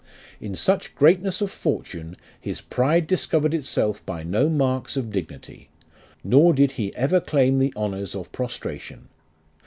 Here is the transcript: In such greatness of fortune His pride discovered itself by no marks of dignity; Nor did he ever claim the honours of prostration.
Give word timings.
In 0.39 0.55
such 0.55 0.95
greatness 0.95 1.41
of 1.41 1.51
fortune 1.51 2.17
His 2.39 2.59
pride 2.59 3.05
discovered 3.05 3.53
itself 3.53 4.03
by 4.03 4.23
no 4.23 4.49
marks 4.49 4.97
of 4.97 5.11
dignity; 5.11 5.69
Nor 6.23 6.53
did 6.53 6.71
he 6.71 6.91
ever 6.95 7.19
claim 7.19 7.59
the 7.59 7.71
honours 7.77 8.15
of 8.15 8.31
prostration. 8.31 9.09